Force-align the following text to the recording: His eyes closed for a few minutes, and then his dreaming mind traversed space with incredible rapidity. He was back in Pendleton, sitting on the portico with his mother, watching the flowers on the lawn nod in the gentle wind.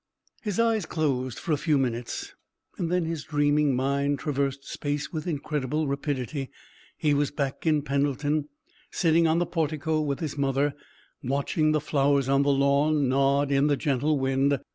His 0.41 0.59
eyes 0.59 0.87
closed 0.87 1.37
for 1.37 1.51
a 1.51 1.57
few 1.57 1.77
minutes, 1.77 2.33
and 2.79 2.91
then 2.91 3.05
his 3.05 3.23
dreaming 3.23 3.75
mind 3.75 4.17
traversed 4.17 4.67
space 4.67 5.13
with 5.13 5.27
incredible 5.27 5.87
rapidity. 5.87 6.49
He 6.97 7.13
was 7.13 7.29
back 7.29 7.67
in 7.67 7.83
Pendleton, 7.83 8.49
sitting 8.89 9.27
on 9.27 9.37
the 9.37 9.45
portico 9.45 10.01
with 10.01 10.19
his 10.19 10.39
mother, 10.39 10.73
watching 11.21 11.71
the 11.71 11.79
flowers 11.79 12.27
on 12.27 12.41
the 12.41 12.49
lawn 12.49 13.09
nod 13.09 13.51
in 13.51 13.67
the 13.67 13.77
gentle 13.77 14.17
wind. 14.17 14.59